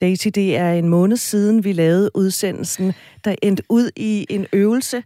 [0.00, 2.92] Daisy, det er en måned siden, vi lavede udsendelsen,
[3.24, 5.02] der endte ud i en øvelse,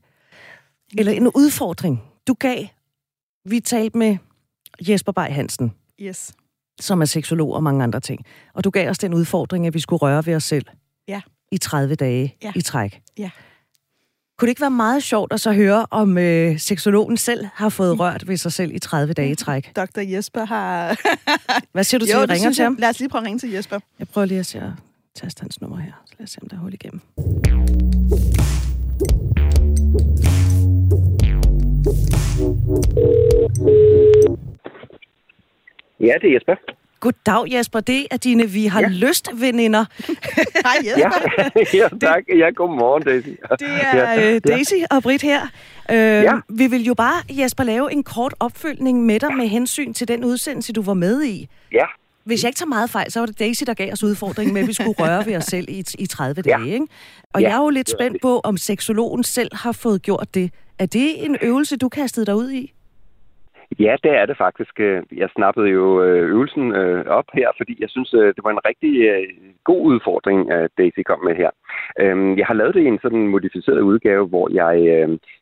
[0.98, 2.02] eller en udfordring.
[2.28, 2.65] Du gav,
[3.45, 4.17] vi talte med
[4.89, 6.33] Jesper Bay Hansen, Yes.
[6.81, 8.25] som er seksolog og mange andre ting.
[8.55, 10.66] Og du gav os den udfordring, at vi skulle røre ved os selv
[11.09, 11.20] Ja.
[11.52, 12.52] i 30 dage Ja.
[12.57, 13.02] i træk.
[13.18, 13.30] Ja.
[14.41, 18.00] Kunne det ikke være meget sjovt at så høre, om øh, seksologen selv har fået
[18.00, 19.77] rørt ved sig selv i 30 dage i træk?
[19.77, 20.00] Dr.
[20.00, 20.96] Jesper har...
[21.73, 22.66] Hvad siger du til, jo, at ringer til jeg.
[22.66, 22.77] ham?
[22.79, 23.79] Lad os lige prøve at ringe til Jesper.
[23.98, 24.70] Jeg prøver lige at se at
[25.14, 25.92] taste hans nummer her.
[26.06, 27.00] Så lad os se, om der er hul igennem.
[36.00, 36.80] Ja, det er Jesper.
[37.00, 37.80] Goddag, Jesper.
[37.80, 38.88] Det er dine Vi har ja.
[38.88, 39.84] lyst veninder.
[40.66, 41.50] Hej Jesper.
[41.56, 42.22] Ja, ja tak.
[42.38, 43.28] Ja, godmorgen, Daisy.
[43.58, 45.42] Det er øh, Daisy og Britt her.
[45.91, 46.32] Øh, Ja.
[46.48, 50.24] Vi vil jo bare, Jesper, lave en kort opfølgning med dig med hensyn til den
[50.24, 51.48] udsendelse, du var med i.
[51.72, 51.84] Ja,
[52.24, 54.62] Hvis jeg ikke tager meget fejl, så var det Daisy, der gav os udfordringen med,
[54.62, 56.52] at vi skulle røre ved os selv i, i 30 Ja.
[56.52, 56.66] dage.
[56.72, 56.86] Ikke?
[57.34, 60.34] Og Ja, jeg er jo lidt det spændt på, om seksologen selv har fået gjort
[60.34, 60.50] det.
[60.78, 62.72] Er det en øvelse, du kastede dig ud i?
[63.78, 64.80] Ja, det er det faktisk.
[64.80, 68.66] Øh, jeg snappede jo øh, øvelsen øh, op her, fordi jeg synes, det var en
[68.70, 68.94] rigtig
[69.64, 71.50] god udfordring, at Daisy kom med her.
[72.00, 74.74] Øhm, jeg har lavet det i en sådan modificeret udgave, hvor jeg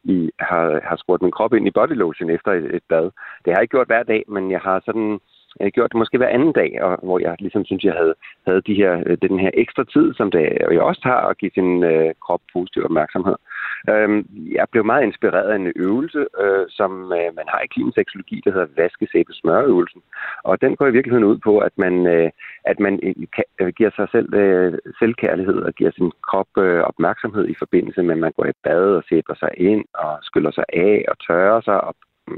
[0.04, 3.04] i, har, har skruet min krop ind i body lotion efter et, et bad.
[3.42, 5.20] Det har jeg ikke gjort hver dag, men jeg har sådan
[5.59, 8.14] jeg har gjort det måske hver anden dag, og hvor jeg ligesom synes, jeg havde,
[8.47, 11.39] havde de her, øh, den her ekstra tid, som det øh, jeg også har at
[11.39, 13.37] give sin øh, krop positiv opmærksomhed.
[13.91, 14.27] Øhm,
[14.59, 18.42] jeg blev meget inspireret af en øvelse, øh, som øh, man har i klinisk seksologi,
[18.45, 20.03] der hedder vaskesæbe smørøvelsen.
[20.45, 22.31] Og den går i virkeligheden ud på, at man, øh,
[22.64, 26.81] at man øh, kan, øh, giver sig selv øh, selvkærlighed og giver sin krop øh,
[26.91, 30.51] opmærksomhed i forbindelse med, at man går i bad og sæber sig ind og skyller
[30.51, 31.95] sig af og tørrer sig og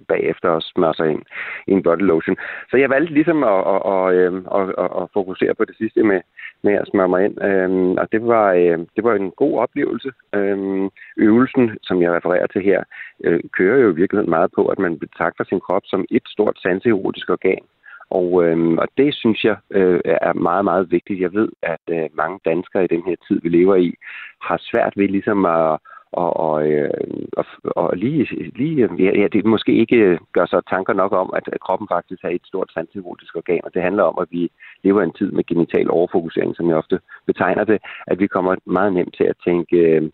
[0.08, 1.22] bagefter og smøre sig ind
[1.66, 2.36] i en body lotion.
[2.70, 6.02] Så jeg valgte ligesom at, at, at, øhm, at, at, at fokusere på det sidste
[6.02, 6.20] med,
[6.62, 7.44] med at smøre mig ind.
[7.44, 10.11] Øhm, Og det var, øh, det var en god oplevelse.
[10.34, 12.83] Øhm, Øvelsen, som jeg refererer til her,
[13.24, 16.58] øh, kører jo i virkeligheden meget på, at man betragter sin krop som et stort
[16.62, 17.64] sanseerotisk organ.
[18.11, 21.20] Og, øhm, og det synes jeg øh, er meget, meget vigtigt.
[21.20, 23.95] Jeg ved, at øh, mange danskere i den her tid, vi lever i,
[24.42, 25.79] har svært ved ligesom at
[26.13, 26.91] og, og, øh,
[27.33, 31.89] og, og lige, lige ja, det måske ikke gør sig tanker nok om, at, kroppen
[31.89, 34.51] faktisk er et stort sanserotisk organ, og det handler om, at vi
[34.85, 38.57] lever i en tid med genital overfokusering, som jeg ofte betegner det, at vi kommer
[38.65, 40.11] meget nemt til at tænke, øh,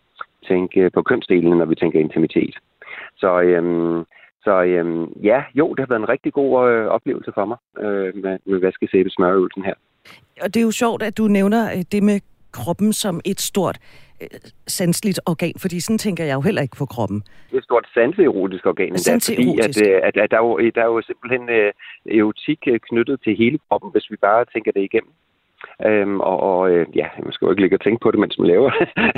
[0.47, 2.55] tænke på kønsdelene, når vi tænker intimitet.
[3.17, 4.03] Så, øhm,
[4.43, 8.15] så øhm, ja, jo, det har været en rigtig god øh, oplevelse for mig øh,
[8.23, 9.73] med, med vaskesæbe smørøvelsen her.
[10.41, 12.19] Og det er jo sjovt, at du nævner øh, det med
[12.51, 13.77] kroppen som et stort
[14.21, 14.27] øh,
[14.67, 17.19] sanseligt organ, fordi sådan tænker jeg jo heller ikke på kroppen.
[17.19, 20.57] Det er et stort sanseerotisk organ, endda, fordi at, øh, at, at der, er jo,
[20.75, 21.71] der er jo simpelthen øh,
[22.19, 25.13] erotik øh, knyttet til hele kroppen, hvis vi bare tænker det igennem.
[25.85, 28.39] Øhm, og og øh, ja, man skal jo ikke ligge og tænke på det, mens
[28.39, 28.71] man laver,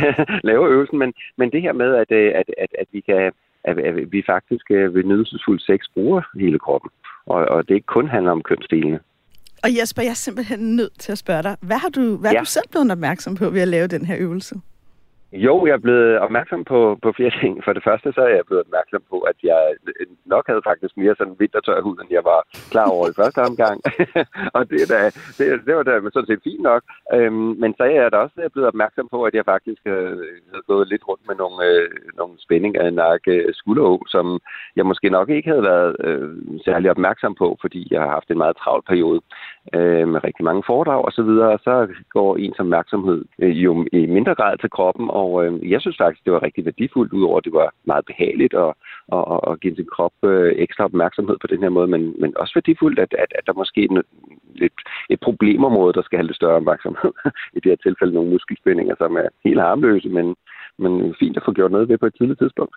[0.49, 3.31] laver øvelsen, men, men det her med, at, øh, at, at, at vi kan
[3.63, 6.91] at, at vi faktisk øh, ved nydelsesfuld sex bruger hele kroppen,
[7.25, 8.99] og, og det ikke kun handler om kønsdelene.
[9.63, 12.31] Og Jesper, jeg er simpelthen nødt til at spørge dig, hvad har du, hvad.
[12.31, 12.37] Ja.
[12.37, 14.55] er du selv blevet opmærksom på ved at lave den her øvelse?
[15.31, 17.63] Jo, jeg er blevet opmærksom på, på flere ting.
[17.63, 19.61] For det første så er jeg blevet opmærksom på, at jeg
[20.25, 22.39] nok havde faktisk mere sådan vintertør hud, end jeg var
[22.71, 23.77] klar over i første omgang.
[24.57, 24.99] og det, da,
[25.37, 26.83] det, det var da sådan set fint nok.
[27.13, 30.17] Øhm, men så er jeg da også blevet opmærksom på, at jeg faktisk øh,
[30.51, 34.39] havde gået lidt rundt med nogle, øh, nogle spændinger i nakke øh, skulderå, som
[34.75, 36.29] jeg måske nok ikke havde været øh,
[36.65, 39.21] særlig opmærksom på, fordi jeg har haft en meget travl periode
[39.73, 43.85] øh, med rigtig mange foredrag og så videre, og så går ens opmærksomhed øh, jo
[43.91, 47.37] i mindre grad til kroppen, og øh, jeg synes faktisk, det var rigtig værdifuldt, udover
[47.37, 48.71] at det var meget behageligt at,
[49.15, 52.37] at, at, at give sin krop øh, ekstra opmærksomhed på den her måde, men, men
[52.41, 54.01] også værdifuldt, at, at, at der måske er
[54.67, 54.77] et,
[55.09, 57.11] et, problemområde, der skal have lidt større opmærksomhed.
[57.55, 60.35] I det her tilfælde nogle muskelspændinger, som er helt harmløse, men,
[60.83, 62.75] men fint at få gjort noget ved på et tidligt tidspunkt.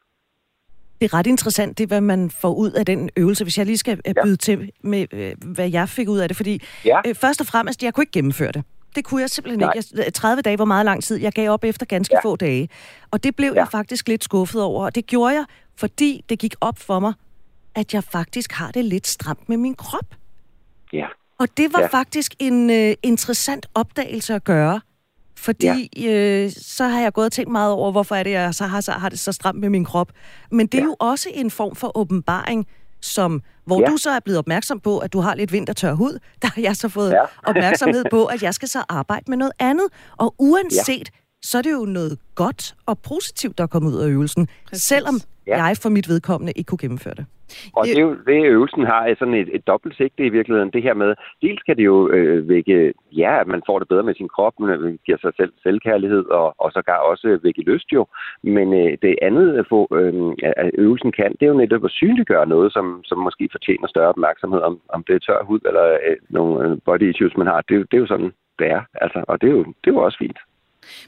[1.00, 3.78] Det er ret interessant, det hvad man får ud af den øvelse, hvis jeg lige
[3.78, 4.12] skal ja.
[4.16, 4.22] Ja.
[4.24, 6.36] byde til med, øh, hvad jeg fik ud af det.
[6.36, 6.54] Fordi
[6.84, 6.98] Ja.
[7.06, 8.64] øh, først og fremmest, jeg kunne ikke gennemføre det.
[8.96, 9.72] Det kunne jeg simpelthen Nej.
[9.76, 10.04] ikke.
[10.04, 11.16] Jeg, 30 dage var meget lang tid.
[11.16, 12.28] Jeg gav op efter ganske ja.
[12.28, 12.68] Få dage.
[13.10, 13.60] Og det blev ja.
[13.60, 14.84] Jeg faktisk lidt skuffet over.
[14.84, 15.44] Og det gjorde jeg,
[15.76, 17.12] fordi det gik op for mig,
[17.74, 20.14] at jeg faktisk har det lidt stramt med min krop.
[20.92, 21.06] Ja.
[21.38, 21.86] Og det var ja.
[21.86, 24.80] Faktisk en øh, interessant opdagelse at gøre.
[25.36, 26.44] Fordi ja.
[26.44, 28.80] øh, så har jeg gået og tænkt meget over, hvorfor er det, jeg så har,
[28.80, 30.12] så har det så stramt med min krop.
[30.50, 30.82] Men det er.
[30.82, 30.84] Ja.
[30.84, 32.66] jo også en form for åbenbaring,
[33.02, 33.86] som, hvor ja.
[33.86, 36.18] Du så er blevet opmærksom på, at du har lidt vintertør hud.
[36.42, 37.22] Der har jeg så fået ja.
[37.50, 39.86] Opmærksomhed på, at jeg skal så arbejde med noget andet.
[40.16, 41.18] Og uanset, ja.
[41.42, 44.48] så er det jo noget godt og positivt, der er kommet ud af øvelsen.
[44.68, 44.84] Præcis.
[44.84, 45.20] Selvom.
[45.46, 45.64] Ja.
[45.64, 47.26] jeg for mit vedkommende ikke kunne gennemføre det.
[47.76, 50.70] Og det, er jo, det øvelsen har sådan et, et dobbelt sigte i virkeligheden.
[50.70, 54.02] Det her med, dels kan det jo øh, vække, ja, at man får det bedre
[54.02, 57.92] med sin krop, man giver sig selv selvkærlighed, og, og så kan også vække lyst
[57.92, 58.06] jo.
[58.42, 61.90] Men øh, det andet, at, få, øh, at øvelsen kan, det er jo netop at
[61.90, 65.86] synliggøre noget, som, som måske fortjener større opmærksomhed, om, om det er tør hud eller
[66.08, 67.60] øh, nogle øh, body issues, man har.
[67.68, 68.82] Det, det er jo sådan, det er.
[68.94, 70.38] Altså, og det er, jo, det er jo også fint.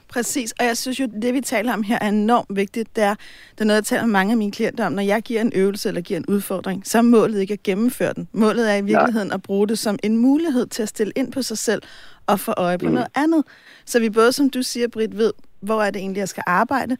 [0.07, 2.95] Præcis, og jeg synes jo, det vi taler om her er enormt vigtigt.
[2.95, 3.15] Det er,
[3.51, 4.91] det er noget, jeg taler med mange af mine klienter om.
[4.91, 8.13] Når jeg giver en øvelse eller giver en udfordring, så er målet ikke at gennemføre
[8.13, 8.27] den.
[8.31, 11.41] Målet er i virkeligheden at bruge det som en mulighed til at stille ind på
[11.41, 11.81] sig selv
[12.27, 12.93] og få øje på mm.
[12.93, 13.43] noget andet.
[13.85, 16.97] Så vi både, som du siger, Britt, ved, hvor er det egentlig, jeg skal arbejde,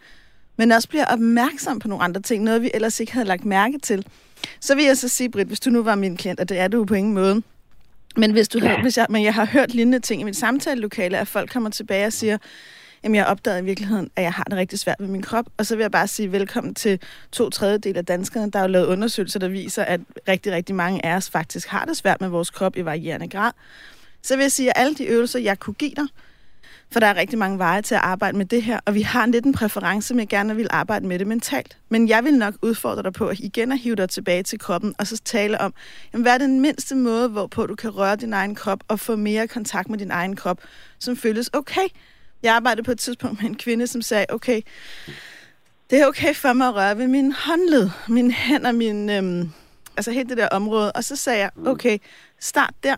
[0.58, 3.78] men også bliver opmærksom på nogle andre ting, noget vi ellers ikke havde lagt mærke
[3.78, 4.06] til.
[4.60, 6.68] Så vil jeg så sige, Britt, hvis du nu var min klient, og det er
[6.68, 7.42] du på ingen måde,
[8.18, 8.82] men hvis du ja.
[8.82, 12.06] hvis jeg, men jeg har hørt lignende ting i mit samtalelokale, at folk kommer tilbage
[12.06, 12.38] og siger,
[13.04, 15.46] jamen jeg opdagede i virkeligheden, at jeg har det rigtig svært med min krop.
[15.58, 17.00] Og så vil jeg bare sige velkommen til
[17.32, 18.52] to tredjedel af danskerne.
[18.52, 21.86] Der er jo lavet undersøgelser, der viser, at rigtig, rigtig mange af os faktisk har
[21.86, 23.52] det svært med vores krop i varierende grad.
[24.22, 26.06] Så vil jeg sige, at alle de øvelser, jeg kunne give dig,
[26.96, 29.26] for der er rigtig mange veje til at arbejde med det her, og vi har
[29.26, 31.78] lidt en præference med, at gerne vil arbejde med det mentalt.
[31.90, 34.96] Men jeg vil nok udfordre dig på at igen at hive dig tilbage til kroppen,
[35.00, 35.74] og så tale om,
[36.14, 39.16] jamen, hvad er den mindste måde, hvorpå du kan røre din egen krop og få
[39.16, 40.58] mere kontakt med din egen krop,
[41.00, 41.88] som føles okay.
[42.44, 44.62] Jeg arbejdede på et tidspunkt med en kvinde, som sagde, okay,
[45.90, 49.52] det er okay for mig at røre ved min håndled, mine hænder, min, øhm,
[49.98, 50.92] altså helt det der område.
[50.92, 51.98] Og så sagde jeg, okay,
[52.40, 52.96] start der.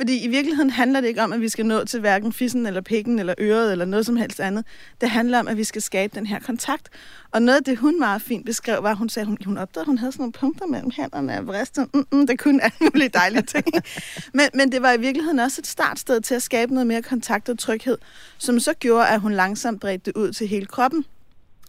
[0.00, 2.80] Fordi i virkeligheden handler det ikke om, at vi skal nå til hverken fissen eller
[2.80, 4.64] pikken eller øret eller noget som helst andet.
[5.00, 6.88] Det handler om, at vi skal skabe den her kontakt.
[7.30, 9.58] Og noget af det, hun meget fint beskrev, var, at hun sagde, at hun, hun
[9.58, 11.88] opdagede, at hun havde sådan nogle punkter mellem hænderne og bristet.
[11.94, 13.64] Mm, mm, det kunne alle mulige dejlige ting.
[14.34, 17.48] men, men det var i virkeligheden også et startsted til at skabe noget mere kontakt
[17.48, 17.98] og tryghed,
[18.38, 21.04] som så gjorde, at hun langsomt bredte det ud til hele kroppen.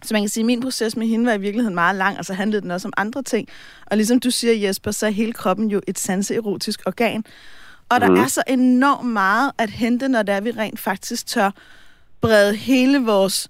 [0.03, 2.25] Så man kan sige, at min proces med hende var i virkeligheden meget lang, og
[2.25, 3.47] så handlede den også om andre ting.
[3.85, 7.25] Og ligesom du siger, Jesper, så er hele kroppen jo et sanseerotisk organ.
[7.91, 8.15] Og der mm.
[8.15, 11.51] er så enormt meget at hente, når der vi rent faktisk tør
[12.21, 13.49] brede hele vores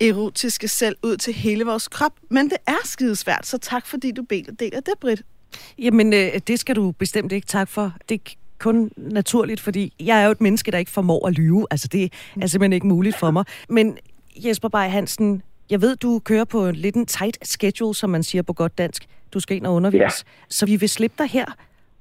[0.00, 2.12] erotiske selv ud til hele vores krop.
[2.30, 5.22] Men det er skidesvært, så tak fordi du deler det, Britt.
[5.78, 7.94] Jamen, øh, det skal du bestemt ikke tak for.
[8.08, 11.66] Det er kun naturligt, fordi jeg er jo et menneske, der ikke formår at lyve.
[11.70, 13.44] Altså, det er simpelthen ikke muligt for mig.
[13.68, 13.98] Men
[14.36, 18.22] Jesper Bay Hansen, jeg ved, du kører på en lidt en tight schedule, som man
[18.22, 19.06] siger på godt dansk.
[19.32, 20.02] Du skal ind og undervise.
[20.02, 20.08] Ja.
[20.48, 21.44] Så vi vil slippe dig her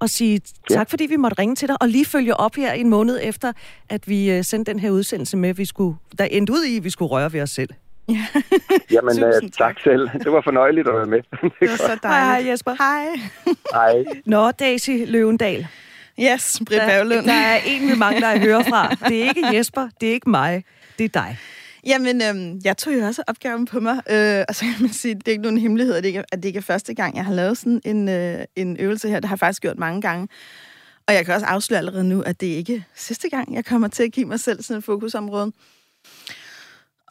[0.01, 0.83] og sige tak, ja.
[0.83, 3.51] fordi vi måtte ringe til dig, og lige følge op her en måned efter,
[3.89, 6.83] at vi uh, sendte den her udsendelse med, vi skulle, der endte ud i, at
[6.83, 7.69] vi skulle røre ved os selv.
[8.09, 8.25] Ja.
[8.95, 9.51] Jamen, uh, tak.
[9.57, 10.09] tak selv.
[10.23, 11.17] Det var fornøjeligt at være med.
[11.17, 12.43] det, det var så dejligt.
[12.43, 12.75] Hej, Jesper.
[12.79, 13.05] Hej.
[13.95, 14.21] Hej.
[14.25, 15.67] Nå, Daisy Løvendal.
[16.19, 18.95] Yes, Britt der, der er en, vi mangler at høre fra.
[19.09, 20.63] Det er ikke Jesper, det er ikke mig,
[20.97, 21.37] det er dig.
[21.85, 25.15] Jamen, øhm, jeg tog jo også opgaven på mig, øh, og så kan man sige,
[25.15, 27.25] det er ikke nogen hemmelighed, at det ikke, at det ikke er første gang, jeg
[27.25, 29.19] har lavet sådan en, øh, en øvelse her.
[29.19, 30.27] Det har jeg faktisk gjort mange gange.
[31.07, 33.87] Og jeg kan også afsløre allerede nu, at det ikke er sidste gang, jeg kommer
[33.87, 35.51] til at give mig selv sådan et fokusområde.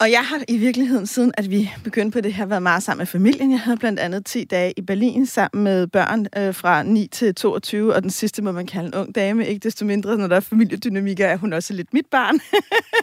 [0.01, 2.99] Og jeg har i virkeligheden, siden at vi begyndte på det her, været meget sammen
[2.99, 3.51] med familien.
[3.51, 7.35] Jeg havde blandt andet 10 dage i Berlin sammen med børn øh, fra 9 til
[7.35, 9.47] 22, og den sidste må man kalde en ung dame.
[9.47, 12.39] Ikke desto mindre, når der er familiedynamikker, er hun også lidt mit barn.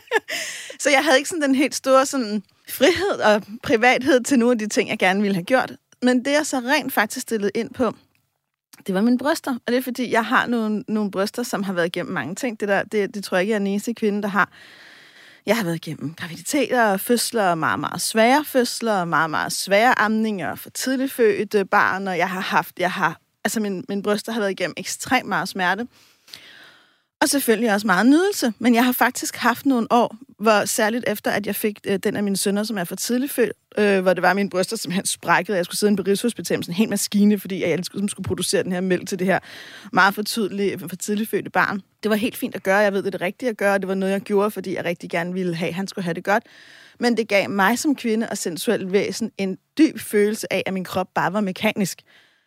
[0.83, 4.59] så jeg havde ikke sådan den helt store sådan, frihed og privathed til nogle af
[4.59, 5.73] de ting, jeg gerne ville have gjort.
[6.03, 7.95] Men det, jeg så rent faktisk stillede ind på,
[8.87, 9.53] det var mine bryster.
[9.53, 12.61] Og det er, fordi jeg har nogle, nogle bryster, som har været igennem mange ting.
[12.61, 14.51] Det, der, det, det tror jeg ikke, jeg er den eneste kvinde, der har.
[15.47, 20.55] Jeg har været igennem graviditeter og fødsler, meget, meget svære fødsler, meget, meget svære amninger
[20.55, 24.41] for tidligt fødte barn, og jeg har haft, jeg har, altså min, min bryster har
[24.41, 25.87] været igennem ekstremt meget smerte.
[27.21, 28.53] Og selvfølgelig også meget nydelse.
[28.59, 32.17] Men jeg har faktisk haft nogle år, hvor særligt efter, at jeg fik øh, den
[32.17, 34.93] af mine sønner, som er for tidligt født, øh, hvor det var mine bryster, som
[34.93, 35.57] han sprækkede.
[35.57, 38.63] Jeg skulle sidde på Rigshospitalet med sådan en hel maskine, fordi jeg skulle, skulle producere
[38.63, 39.39] den her mælk til det her
[39.93, 41.81] meget for, tydelige, for tidligt fødte barn.
[42.03, 42.79] Det var helt fint at gøre.
[42.79, 43.79] Jeg ved, det er det rigtige at gøre.
[43.79, 46.15] Det var noget, jeg gjorde, fordi jeg rigtig gerne ville have, at han skulle have
[46.15, 46.43] det godt.
[47.01, 50.85] Men det gav mig som kvinde og sensuel væsen en dyb følelse af, at min
[50.85, 52.03] krop bare var mekanisk.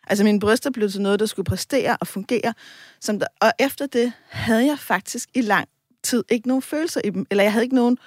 [0.06, 2.54] Altså mine bryster blev til noget, der skulle præstere og fungere.
[3.00, 5.68] Som der, og efter det havde jeg faktisk i lang
[6.02, 7.26] tid ikke nogen følelser i dem.
[7.30, 7.98] Eller jeg havde ikke nogen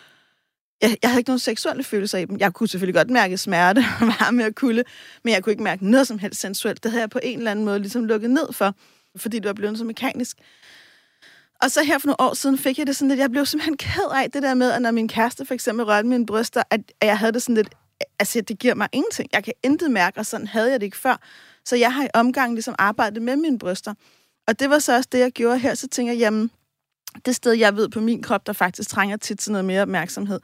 [0.82, 2.40] jeg, jeg havde ikke nogen seksuelle følelser i dem.
[2.40, 4.84] Jeg kunne selvfølgelig godt mærke smerte og varme og kulde,
[5.24, 6.84] men jeg kunne ikke mærke noget som helst sensuelt.
[6.84, 8.76] Det havde jeg på en eller anden måde ligesom lukket ned for,
[9.16, 10.38] fordi det var blevet så mekanisk.
[11.62, 13.78] Og så her for nogle år siden fik jeg det sådan lidt, jeg blev simpelthen
[13.78, 16.80] ked af det der med, at når min kæreste for eksempel rørte mine bryster, at,
[17.02, 17.70] at jeg havde det sådan lidt,
[18.20, 19.30] altså det giver mig ingenting.
[19.34, 21.22] Jeg kan intet mærke, og sådan havde jeg det ikke før.
[21.66, 23.94] Så jeg har i omgang ligesom arbejdet med mine bryster.
[24.48, 25.74] Og det var så også det, jeg gjorde her.
[25.74, 26.52] Så tænker jeg, jamen,
[27.26, 30.40] det sted, jeg ved på min krop, der faktisk trænger til til noget mere opmærksomhed,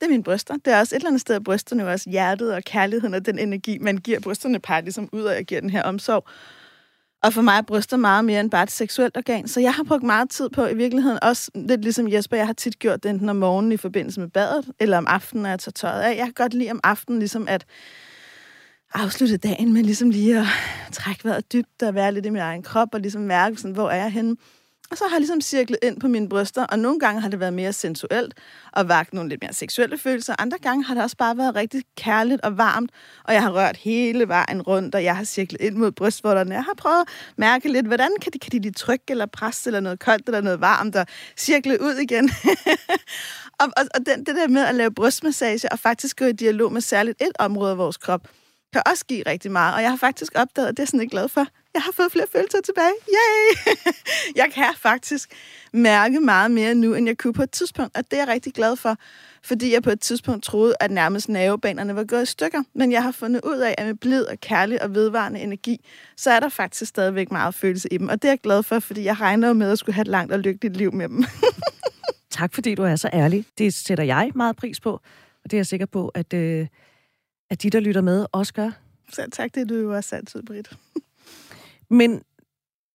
[0.00, 0.54] det er mine bryster.
[0.64, 3.26] Det er også et eller andet sted at brysterne, er også hjertet og kærligheden og
[3.26, 6.26] den energi, man giver brysterne par ligesom ud af at giver den her omsorg.
[7.22, 9.48] Og for mig er bryster meget mere end bare et seksuelt organ.
[9.48, 12.52] Så jeg har brugt meget tid på i virkeligheden, også lidt ligesom Jesper, jeg har
[12.52, 15.58] tit gjort det enten om morgenen i forbindelse med badet, eller om aftenen, når jeg
[15.58, 16.16] tager tøjet af.
[16.16, 17.66] Jeg kan godt lide om aftenen ligesom at
[18.94, 20.46] afslutte dagen med ligesom lige at
[20.92, 23.90] trække vejret dybt og være lidt i min egen krop, og ligesom mærke, sådan, hvor
[23.90, 24.36] er jeg henne.
[24.90, 27.40] Og så har jeg ligesom cirklet ind på mine bryster, og nogle gange har det
[27.40, 28.34] været mere sensuelt
[28.72, 30.34] og vagt nogle lidt mere seksuelle følelser.
[30.38, 32.90] Andre gange har det også bare været rigtig kærligt og varmt,
[33.24, 36.54] og jeg har rørt hele vejen rundt, og jeg har cirklet ind mod brystvorterne.
[36.54, 39.68] Jeg har prøvet at mærke lidt, hvordan kan de, kan de, lige trykke eller presse,
[39.68, 42.30] eller noget koldt eller noget varmt, og cirkle ud igen.
[43.60, 46.72] og og, og den, det der med at lave brystmassage og faktisk gå i dialog
[46.72, 48.28] med særligt et område af vores krop,
[48.72, 49.74] kan også give rigtig meget.
[49.74, 51.46] Og jeg har faktisk opdaget, at det er sådan ikke glad for.
[51.74, 52.92] Jeg har fået flere følelser tilbage.
[53.08, 53.74] Yay!
[54.40, 55.30] jeg kan faktisk
[55.72, 58.52] mærke meget mere nu, end jeg kunne på et tidspunkt, og det er jeg rigtig
[58.54, 58.96] glad for,
[59.42, 62.62] fordi jeg på et tidspunkt troede, at nærmest nervebanerne var gået i stykker.
[62.74, 66.30] Men jeg har fundet ud af, at med blid og kærlig og vedvarende energi, så
[66.30, 68.08] er der faktisk stadigvæk meget følelse i dem.
[68.08, 70.32] Og det er jeg glad for, fordi jeg regner med at skulle have et langt
[70.32, 71.24] og lykkeligt liv med dem.
[72.30, 73.44] tak fordi du er så ærlig.
[73.58, 74.92] Det sætter jeg meget pris på,
[75.44, 76.66] og det er jeg sikker på, at, øh,
[77.50, 78.70] at de, der lytter med, også gør.
[79.12, 80.76] Så tak, det er du jo også altid, Britt.
[82.00, 82.22] Men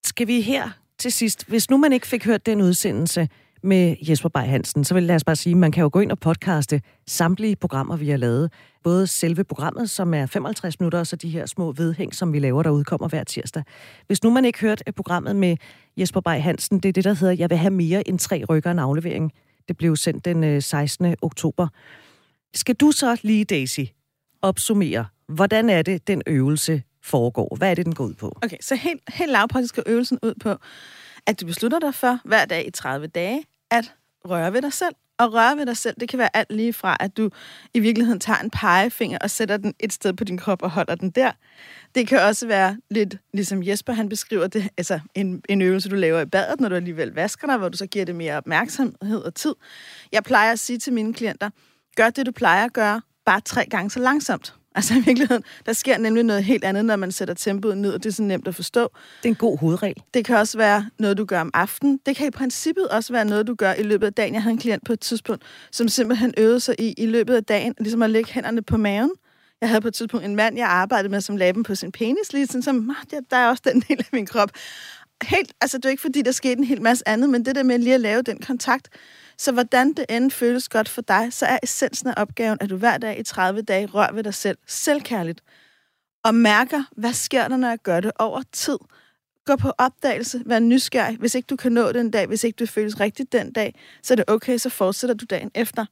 [0.05, 3.29] skal vi her til sidst, hvis nu man ikke fik hørt den udsendelse
[3.63, 6.11] med Jesper Bay Hansen, så vil jeg bare sige, at man kan jo gå ind
[6.11, 8.51] og podcaste samtlige programmer, vi har lavet.
[8.83, 12.39] Både selve programmet, som er 55 minutter, og så de her små vedhæng, som vi
[12.39, 13.63] laver, der udkommer hver tirsdag.
[14.07, 15.57] Hvis nu man ikke hørt programmet med
[15.97, 18.71] Jesper Bay Hansen, det er det, der hedder Jeg vil have mere end tre rykker
[18.71, 19.31] en aflevering.
[19.67, 21.05] Det blev sendt den 16.
[21.05, 21.67] Øh, oktober.
[22.53, 23.79] Skal du så lige, Daisy,
[24.41, 27.55] opsummere, hvordan er det, den øvelse foregår?
[27.57, 28.37] Hvad er det, den går ud på?
[28.43, 30.55] Okay, så helt, helt lavpraktisk går øvelsen ud på,
[31.25, 33.93] at du beslutter dig for hver dag i 30 dage at
[34.25, 34.95] røre ved dig selv.
[35.19, 37.29] Og røre ved dig selv, det kan være alt lige fra, at du
[37.73, 40.95] i virkeligheden tager en pegefinger og sætter den et sted på din krop og holder
[40.95, 41.31] den der.
[41.95, 45.95] Det kan også være lidt, ligesom Jesper han beskriver det, altså en, en øvelse, du
[45.95, 49.21] laver i badet, når du alligevel vasker dig, hvor du så giver det mere opmærksomhed
[49.21, 49.55] og tid.
[50.11, 51.49] Jeg plejer at sige til mine klienter,
[51.95, 54.53] gør det, du plejer at gøre, bare tre gange så langsomt.
[54.75, 58.03] Altså i virkeligheden, der sker nemlig noget helt andet, når man sætter tempoet ned, og
[58.03, 58.81] det er så nemt at forstå.
[59.23, 60.03] Det er en god hovedregel.
[60.13, 61.99] Det kan også være noget, du gør om aftenen.
[62.05, 64.33] Det kan i princippet også være noget, du gør i løbet af dagen.
[64.33, 67.43] Jeg havde en klient på et tidspunkt, som simpelthen øvede sig i, i løbet af
[67.43, 69.11] dagen, ligesom at lægge hænderne på maven.
[69.61, 71.91] Jeg havde på et tidspunkt en mand, jeg arbejdede med, som lagde dem på sin
[71.91, 72.95] penis, lige sådan som,
[73.31, 74.51] der er også den del af min krop.
[75.23, 77.63] Helt, altså det er ikke fordi, der skete en hel masse andet, men det der
[77.63, 78.89] med lige at lave den kontakt,
[79.41, 82.77] så hvordan det end føles godt for dig, så er essensen af opgaven, at du
[82.77, 85.41] hver dag i 30 dage rører ved dig selv selvkærligt.
[86.23, 88.77] Og mærker, hvad sker der, når jeg gør det over tid.
[89.45, 91.17] Gå på opdagelse, vær nysgerrig.
[91.17, 94.13] Hvis ikke du kan nå den dag, hvis ikke du føles rigtigt den dag, så
[94.13, 95.85] er det okay, så fortsætter du dagen efter.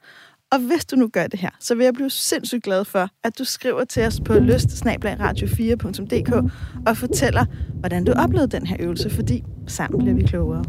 [0.51, 3.39] Og hvis du nu gør det her, så vil jeg blive sindssygt glad for, at
[3.39, 6.51] du skriver til os på lystsnablagradio4.dk
[6.87, 10.63] og fortæller, hvordan du oplevede den her øvelse, fordi sammen bliver vi klogere.